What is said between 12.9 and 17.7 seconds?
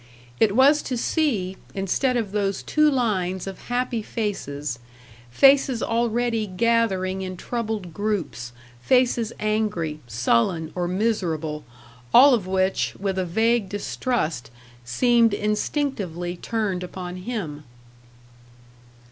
with a vague distrust, seemed instinctively turned upon him.